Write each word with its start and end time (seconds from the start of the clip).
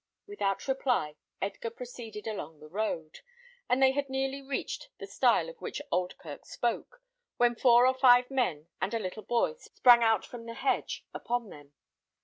Without 0.25 0.67
reply 0.67 1.15
Edgar 1.43 1.69
proceeded 1.69 2.25
along 2.25 2.59
the 2.59 2.67
road; 2.67 3.19
and 3.69 3.83
they 3.83 3.91
had 3.91 4.09
nearly 4.09 4.41
reached 4.41 4.89
the 4.97 5.05
stile 5.05 5.47
of 5.47 5.61
which 5.61 5.79
Oldkirk 5.91 6.43
spoke, 6.47 7.03
when 7.37 7.53
four 7.53 7.85
or 7.85 7.93
five 7.93 8.31
men 8.31 8.67
and 8.81 8.95
a 8.95 8.99
little 8.99 9.21
boy 9.21 9.53
sprang 9.59 10.01
out 10.01 10.25
from 10.25 10.47
the 10.47 10.55
hedge 10.55 11.05
upon 11.13 11.49
them. 11.49 11.73